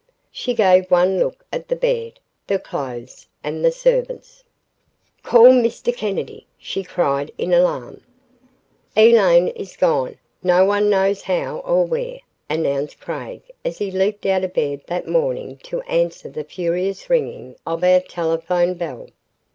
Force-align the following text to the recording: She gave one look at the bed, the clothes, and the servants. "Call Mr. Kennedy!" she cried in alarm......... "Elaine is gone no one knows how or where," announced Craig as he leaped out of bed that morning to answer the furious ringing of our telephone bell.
She 0.31 0.55
gave 0.55 0.89
one 0.89 1.19
look 1.19 1.45
at 1.53 1.67
the 1.67 1.75
bed, 1.75 2.19
the 2.47 2.57
clothes, 2.57 3.27
and 3.43 3.63
the 3.63 3.71
servants. 3.71 4.43
"Call 5.21 5.49
Mr. 5.51 5.95
Kennedy!" 5.95 6.47
she 6.57 6.81
cried 6.83 7.29
in 7.37 7.53
alarm......... 7.53 8.01
"Elaine 8.97 9.49
is 9.49 9.77
gone 9.77 10.17
no 10.41 10.65
one 10.65 10.89
knows 10.89 11.21
how 11.21 11.57
or 11.57 11.85
where," 11.85 12.17
announced 12.49 12.99
Craig 12.99 13.43
as 13.63 13.77
he 13.77 13.91
leaped 13.91 14.25
out 14.25 14.43
of 14.43 14.55
bed 14.55 14.81
that 14.87 15.07
morning 15.07 15.57
to 15.57 15.81
answer 15.81 16.29
the 16.29 16.43
furious 16.45 17.07
ringing 17.07 17.55
of 17.67 17.83
our 17.83 17.99
telephone 17.99 18.73
bell. 18.73 19.07